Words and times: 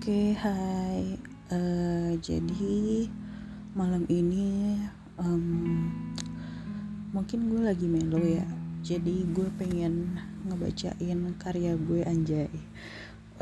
Oke, 0.00 0.32
hai. 0.32 1.12
Eh, 1.52 2.12
jadi 2.24 3.04
malam 3.76 4.08
ini 4.08 4.80
em, 5.20 5.44
mungkin 7.12 7.52
gue 7.52 7.60
lagi 7.68 7.84
melo 7.84 8.16
ya. 8.16 8.48
Jadi 8.80 9.28
gue 9.28 9.44
pengen 9.60 10.16
ngebacain 10.48 11.20
karya 11.36 11.76
gue 11.76 12.00
anjay. 12.00 12.48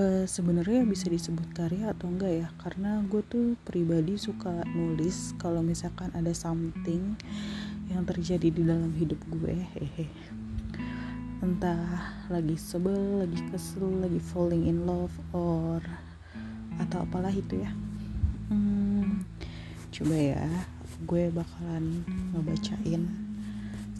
Eh, 0.00 0.24
sebenarnya 0.24 0.88
bisa 0.88 1.12
disebut 1.12 1.52
karya 1.52 1.92
atau 1.92 2.08
enggak 2.08 2.32
ya? 2.32 2.48
Karena 2.56 3.04
gue 3.04 3.20
tuh 3.28 3.60
pribadi 3.60 4.16
suka 4.16 4.64
nulis 4.72 5.36
kalau 5.36 5.60
misalkan 5.60 6.08
ada 6.16 6.32
something 6.32 7.20
yang 7.92 8.00
terjadi 8.08 8.48
di 8.48 8.64
dalam 8.64 8.96
hidup 8.96 9.20
gue. 9.28 9.60
Hehe. 9.76 10.08
Entah 11.44 12.16
lagi 12.32 12.56
sebel, 12.56 13.28
lagi 13.28 13.44
kesel, 13.52 14.00
lagi 14.00 14.16
falling 14.24 14.64
in 14.64 14.88
love 14.88 15.12
or 15.36 15.84
atau 16.80 17.04
apalah 17.04 17.32
itu 17.32 17.60
ya. 17.60 17.70
Hmm, 18.46 19.24
coba 19.90 20.16
ya 20.16 20.44
gue 21.04 21.28
bakalan 21.28 22.04
ngebacain 22.32 23.04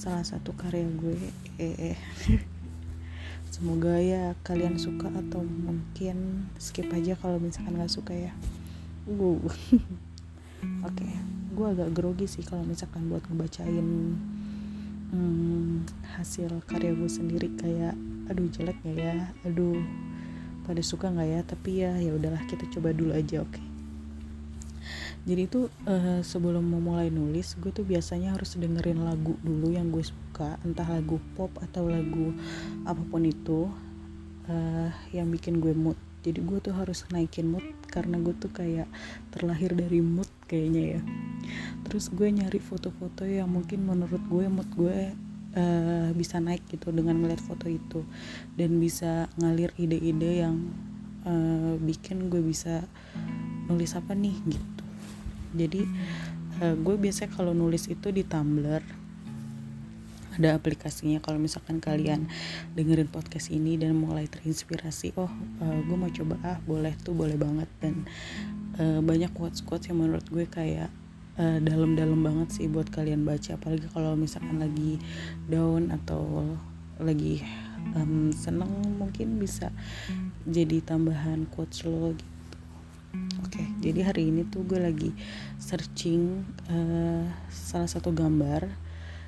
salah 0.00 0.24
satu 0.24 0.56
karya 0.56 0.88
gue 0.96 1.16
eh, 1.60 1.92
eh. 1.92 1.98
semoga 3.52 4.00
ya 4.00 4.32
kalian 4.44 4.80
suka 4.80 5.08
atau 5.12 5.44
mungkin 5.44 6.48
skip 6.56 6.88
aja 6.92 7.16
kalau 7.16 7.40
misalkan 7.40 7.80
gak 7.80 7.92
suka 7.92 8.12
ya. 8.12 8.32
Uh 9.08 9.40
oke 9.44 9.56
okay. 10.84 11.16
gue 11.56 11.66
agak 11.72 11.90
grogi 11.96 12.28
sih 12.28 12.44
kalau 12.44 12.64
misalkan 12.68 13.08
buat 13.08 13.24
ngebacain 13.28 13.88
hmm, 15.12 15.88
hasil 16.16 16.60
karya 16.68 16.92
gue 16.92 17.08
sendiri. 17.08 17.48
Kayak 17.56 17.96
aduh 18.28 18.48
jelek 18.52 18.76
gak 18.84 18.96
ya? 19.00 19.16
Aduh 19.48 19.80
pada 20.66 20.82
suka 20.82 21.14
nggak 21.14 21.28
ya? 21.30 21.40
Tapi 21.46 21.70
ya 21.86 21.92
ya 22.02 22.12
udahlah 22.12 22.42
kita 22.50 22.66
coba 22.74 22.90
dulu 22.90 23.14
aja 23.14 23.46
oke? 23.46 23.54
Okay? 23.54 23.66
jadi 25.26 25.50
itu 25.50 25.66
uh, 25.90 26.22
sebelum 26.22 26.62
mau 26.62 26.78
mulai 26.78 27.10
nulis 27.10 27.58
gue 27.58 27.74
tuh 27.74 27.82
biasanya 27.82 28.38
harus 28.38 28.54
dengerin 28.54 29.02
lagu 29.02 29.34
dulu 29.42 29.74
yang 29.74 29.90
gue 29.90 30.06
suka. 30.06 30.54
Entah 30.62 30.86
lagu 30.86 31.18
pop 31.34 31.50
atau 31.58 31.90
lagu 31.90 32.30
apa 32.86 33.02
pun 33.02 33.26
itu 33.26 33.66
uh, 34.46 34.90
yang 35.10 35.26
bikin 35.34 35.58
gue 35.58 35.74
mood. 35.74 35.98
Jadi 36.22 36.46
gue 36.46 36.58
tuh 36.62 36.78
harus 36.78 37.02
naikin 37.10 37.50
mood 37.50 37.66
karena 37.90 38.22
gue 38.22 38.38
tuh 38.38 38.54
kayak 38.54 38.86
terlahir 39.34 39.74
dari 39.74 39.98
mood 39.98 40.30
kayaknya 40.46 40.98
ya. 40.98 41.00
Terus 41.90 42.06
gue 42.14 42.30
nyari 42.30 42.62
foto-foto 42.62 43.26
yang 43.26 43.50
mungkin 43.50 43.82
menurut 43.82 44.22
gue 44.30 44.46
mood 44.46 44.70
gue 44.78 45.10
uh, 45.56 46.12
bisa 46.12 46.38
naik 46.38 46.62
gitu 46.68 46.92
dengan 46.92 47.16
melihat 47.18 47.42
foto 47.42 47.66
itu. 47.66 48.04
Dan 48.54 48.78
bisa 48.78 49.26
ngalir 49.40 49.72
ide-ide 49.80 50.46
yang 50.46 50.56
uh, 51.26 51.74
bikin 51.80 52.28
gue 52.30 52.40
bisa 52.44 52.84
nulis 53.66 53.96
apa 53.98 54.14
nih 54.14 54.36
gitu. 54.46 54.84
Jadi 55.56 55.82
uh, 56.62 56.76
gue 56.76 56.94
biasanya 57.00 57.32
kalau 57.34 57.56
nulis 57.56 57.88
itu 57.90 58.12
di 58.12 58.22
Tumblr 58.22 58.84
ada 60.36 60.52
aplikasinya. 60.52 61.18
Kalau 61.24 61.40
misalkan 61.40 61.80
kalian 61.80 62.28
dengerin 62.76 63.08
podcast 63.08 63.48
ini 63.48 63.80
dan 63.80 63.96
mulai 63.96 64.28
terinspirasi 64.28 65.16
oh 65.16 65.32
uh, 65.64 65.78
gue 65.80 65.96
mau 65.96 66.12
coba 66.12 66.36
ah 66.44 66.58
boleh 66.62 66.92
tuh 67.00 67.16
boleh 67.16 67.40
banget. 67.40 67.68
Dan 67.80 68.04
uh, 68.76 69.00
banyak 69.00 69.32
quotes 69.32 69.64
quotes 69.64 69.88
yang 69.88 70.04
menurut 70.04 70.28
gue 70.28 70.44
kayak 70.44 70.92
uh, 71.36 71.58
dalam-dalam 71.60 72.20
banget 72.20 72.48
sih 72.60 72.66
buat 72.68 72.88
kalian 72.88 73.24
baca. 73.24 73.56
Apalagi 73.56 73.86
kalau 73.92 74.16
misalkan 74.16 74.60
lagi 74.60 75.00
down 75.48 75.92
atau 75.92 76.44
lagi 76.96 77.44
um, 77.94 78.32
seneng 78.32 78.72
mungkin 78.96 79.36
bisa 79.36 79.68
jadi 80.48 80.80
tambahan 80.80 81.44
quotes 81.52 81.84
lo 81.84 82.16
gitu. 82.16 82.34
Oke 83.40 83.60
okay, 83.60 83.66
jadi 83.80 84.12
hari 84.12 84.28
ini 84.28 84.44
tuh 84.48 84.64
gue 84.64 84.80
lagi 84.80 85.10
searching 85.60 86.44
uh, 86.68 87.24
salah 87.52 87.88
satu 87.88 88.12
gambar. 88.12 88.68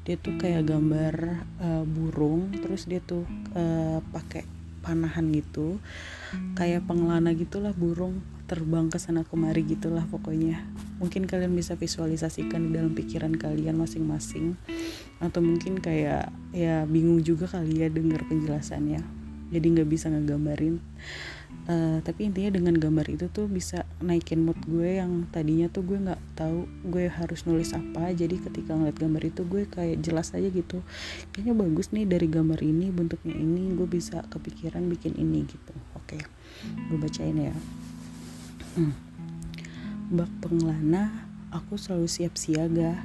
Dia 0.00 0.16
tuh 0.16 0.40
kayak 0.40 0.64
gambar 0.64 1.14
uh, 1.60 1.84
burung 1.84 2.48
terus 2.56 2.88
dia 2.88 3.04
tuh 3.04 3.28
uh, 3.52 4.00
pakai 4.12 4.48
panahan 4.80 5.28
gitu. 5.32 5.76
Kayak 6.56 6.88
pengelana 6.88 7.36
gitulah 7.36 7.76
burung 7.76 8.24
terbang 8.48 8.90
ke 8.90 8.98
sana 8.98 9.22
kemari 9.22 9.62
gitulah 9.62 10.02
pokoknya 10.10 10.58
mungkin 11.00 11.24
kalian 11.24 11.56
bisa 11.56 11.74
visualisasikan 11.74 12.68
di 12.68 12.76
dalam 12.76 12.92
pikiran 12.92 13.32
kalian 13.34 13.80
masing-masing. 13.80 14.54
Atau 15.18 15.40
mungkin 15.40 15.80
kayak 15.80 16.28
ya 16.52 16.84
bingung 16.84 17.24
juga 17.24 17.48
kali 17.48 17.80
ya 17.80 17.88
dengar 17.88 18.22
penjelasannya. 18.28 19.00
Jadi 19.50 19.66
nggak 19.66 19.88
bisa 19.88 20.12
ngegambarin. 20.12 20.78
Uh, 21.70 22.02
tapi 22.02 22.26
intinya 22.26 22.56
dengan 22.56 22.74
gambar 22.78 23.06
itu 23.10 23.26
tuh 23.30 23.46
bisa 23.46 23.86
naikin 24.02 24.42
mood 24.42 24.58
gue 24.64 24.96
yang 24.98 25.28
tadinya 25.30 25.70
tuh 25.70 25.86
gue 25.86 25.98
nggak 26.02 26.18
tahu 26.38 26.68
gue 26.86 27.08
harus 27.08 27.42
nulis 27.48 27.72
apa. 27.72 28.12
Jadi 28.12 28.38
ketika 28.38 28.76
ngeliat 28.76 28.96
gambar 29.00 29.22
itu 29.24 29.42
gue 29.48 29.66
kayak 29.66 30.04
jelas 30.04 30.36
aja 30.36 30.46
gitu. 30.46 30.84
Kayaknya 31.32 31.54
bagus 31.56 31.90
nih 31.90 32.06
dari 32.06 32.28
gambar 32.28 32.60
ini 32.60 32.92
bentuknya 32.92 33.34
ini 33.34 33.72
gue 33.74 33.88
bisa 33.88 34.22
kepikiran 34.28 34.86
bikin 34.86 35.16
ini 35.16 35.48
gitu. 35.48 35.74
Oke 35.96 36.20
gue 36.60 36.98
bacain 37.00 37.36
ya. 37.38 37.54
Hmm. 38.76 39.09
Bak 40.10 40.26
pengelana, 40.42 41.30
aku 41.54 41.78
selalu 41.78 42.10
siap 42.10 42.34
siaga. 42.34 42.98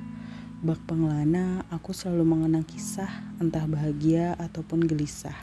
Bak 0.65 0.89
pengelana, 0.89 1.61
aku 1.69 1.93
selalu 1.93 2.25
mengenang 2.25 2.65
kisah, 2.65 3.29
entah 3.37 3.61
bahagia 3.69 4.33
ataupun 4.41 4.81
gelisah. 4.81 5.37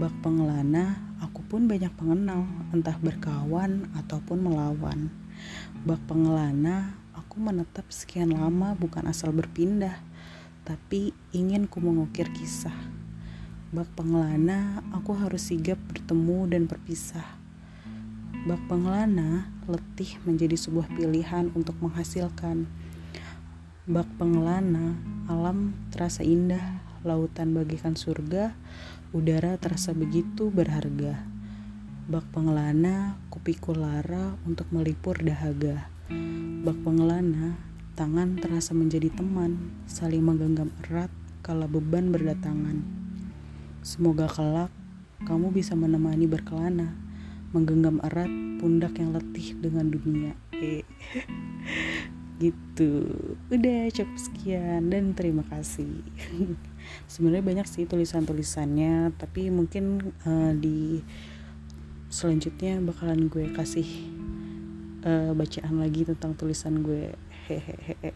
Bak 0.00 0.16
pengelana, 0.24 0.96
aku 1.20 1.44
pun 1.44 1.68
banyak 1.68 1.92
pengenal, 1.92 2.48
entah 2.72 2.96
berkawan 3.04 3.84
ataupun 4.00 4.40
melawan. 4.40 5.12
Bak 5.84 6.00
pengelana, 6.08 6.96
aku 7.12 7.36
menetap 7.36 7.84
sekian 7.92 8.32
lama 8.32 8.72
bukan 8.72 9.12
asal 9.12 9.28
berpindah, 9.36 10.00
tapi 10.64 11.12
ingin 11.36 11.68
ku 11.68 11.84
mengukir 11.84 12.32
kisah. 12.32 12.72
Bak 13.76 13.92
pengelana, 13.92 14.80
aku 14.96 15.12
harus 15.12 15.52
sigap 15.52 15.76
bertemu 15.92 16.48
dan 16.48 16.64
berpisah 16.64 17.47
Bak 18.46 18.70
pengelana 18.70 19.50
letih 19.66 20.14
menjadi 20.22 20.54
sebuah 20.54 20.86
pilihan 20.94 21.50
untuk 21.58 21.74
menghasilkan. 21.82 22.70
Bak 23.90 24.06
pengelana, 24.14 24.94
alam 25.26 25.74
terasa 25.90 26.22
indah, 26.22 26.78
lautan 27.02 27.50
bagikan 27.50 27.98
surga, 27.98 28.54
udara 29.10 29.58
terasa 29.58 29.90
begitu 29.90 30.54
berharga. 30.54 31.18
Bak 32.06 32.30
pengelana, 32.30 33.18
kupikul 33.26 33.82
lara 33.82 34.38
untuk 34.46 34.70
melipur 34.70 35.18
dahaga. 35.18 35.90
Bak 36.62 36.78
pengelana, 36.86 37.58
tangan 37.98 38.38
terasa 38.38 38.70
menjadi 38.70 39.10
teman, 39.18 39.74
saling 39.90 40.22
menggenggam 40.22 40.70
erat 40.86 41.10
kala 41.42 41.66
beban 41.66 42.14
berdatangan. 42.14 42.86
Semoga 43.82 44.30
kelak 44.30 44.70
kamu 45.26 45.50
bisa 45.50 45.74
menemani 45.74 46.30
berkelana 46.30 47.07
menggenggam 47.52 48.02
erat 48.04 48.30
pundak 48.58 48.98
yang 48.98 49.14
letih 49.14 49.56
dengan 49.56 49.88
dunia. 49.88 50.32
Eh. 50.52 50.84
gitu. 52.42 53.08
Udah 53.50 53.90
cukup 53.90 54.18
sekian 54.18 54.90
dan 54.92 55.12
terima 55.14 55.42
kasih. 55.46 56.02
Sebenarnya 57.10 57.44
banyak 57.44 57.66
sih 57.66 57.84
tulisan-tulisannya, 57.84 59.16
tapi 59.18 59.50
mungkin 59.50 60.14
uh, 60.24 60.54
di 60.54 61.02
selanjutnya 62.08 62.80
bakalan 62.80 63.28
gue 63.28 63.52
kasih 63.52 63.84
uh, 65.04 65.36
bacaan 65.36 65.82
lagi 65.82 66.06
tentang 66.06 66.38
tulisan 66.38 66.80
gue. 66.80 67.12
Hehehe. 67.50 68.14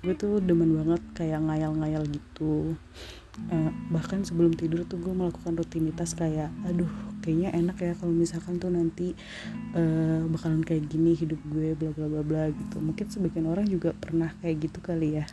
Gue 0.00 0.14
tuh 0.16 0.40
demen 0.40 0.72
banget 0.72 1.02
kayak 1.12 1.42
ngayal-ngayal 1.44 2.06
gitu 2.08 2.78
uh, 3.50 3.70
bahkan 3.94 4.26
sebelum 4.26 4.54
tidur 4.54 4.82
tuh 4.84 4.98
gue 4.98 5.14
melakukan 5.14 5.54
rutinitas 5.54 6.18
kayak 6.18 6.50
aduh 6.66 6.90
kayaknya 7.28 7.52
enak 7.52 7.76
ya 7.76 7.92
kalau 7.92 8.16
misalkan 8.16 8.56
tuh 8.56 8.72
nanti 8.72 9.12
uh, 9.76 10.24
bakalan 10.32 10.64
kayak 10.64 10.88
gini 10.88 11.12
hidup 11.12 11.36
gue 11.52 11.76
bla 11.76 11.92
bla 11.92 12.08
bla 12.08 12.22
bla 12.24 12.44
gitu. 12.48 12.80
Mungkin 12.80 13.06
sebagian 13.12 13.44
orang 13.52 13.68
juga 13.68 13.92
pernah 13.92 14.32
kayak 14.40 14.56
gitu 14.64 14.80
kali 14.80 15.20
ya. 15.20 15.28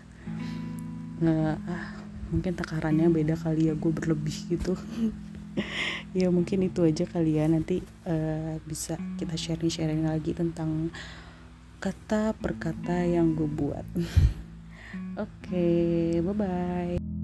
Uh, 1.24 1.56
ah 1.56 2.03
mungkin 2.36 2.51
takarannya 2.59 3.07
beda 3.07 3.39
kali 3.39 3.71
ya 3.71 3.74
gue 3.80 3.92
berlebih 3.95 4.38
gitu. 4.51 4.75
Ya 6.12 6.27
mungkin 6.27 6.68
itu 6.68 6.83
aja 6.83 7.07
kali 7.07 7.39
ya 7.39 7.47
nanti 7.47 7.80
uh, 8.03 8.59
bisa 8.68 9.00
kita 9.15 9.39
sharing 9.39 9.71
sharing 9.71 10.03
lagi 10.03 10.36
tentang 10.36 10.91
kata 11.80 12.36
per 12.36 12.59
kata 12.59 13.07
yang 13.07 13.39
gue 13.39 13.48
buat. 13.48 13.88
Oke 15.15 15.31
okay, 15.48 16.19
bye 16.19 16.36
bye 16.36 17.14